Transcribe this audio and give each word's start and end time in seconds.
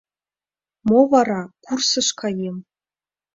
—Мо 0.87 0.99
вара, 1.11 1.41
курсыш 1.65 2.09
каем. 2.19 2.57